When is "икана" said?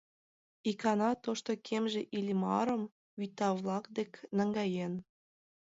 0.69-1.11